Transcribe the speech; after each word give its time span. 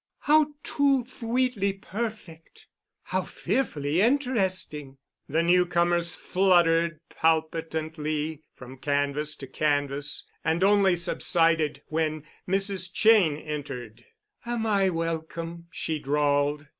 "How 0.21 0.55
too 0.63 1.03
thweetly 1.03 1.73
perfect!" 1.73 2.65
"How 3.03 3.21
fearfully 3.21 4.01
interesting!" 4.01 4.97
The 5.29 5.43
newcomers 5.43 6.15
fluttered 6.15 6.97
palpitantly 7.11 8.41
from 8.55 8.77
canvas 8.79 9.35
to 9.35 9.45
canvas 9.45 10.27
and 10.43 10.63
only 10.63 10.95
subsided 10.95 11.83
when 11.85 12.23
Mrs. 12.49 12.89
Cheyne 12.91 13.37
entered. 13.37 14.03
"Am 14.43 14.65
I 14.65 14.89
welcome?" 14.89 15.67
she 15.69 15.99
drawled. 15.99 16.65